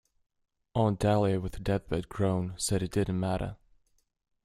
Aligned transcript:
Aunt 0.73 0.97
Dahlia, 0.99 1.39
with 1.39 1.57
a 1.57 1.59
deathbed 1.59 2.09
groan, 2.09 2.55
said 2.57 2.81
it 2.81 2.89
didn't 2.89 3.19
matter. 3.19 3.57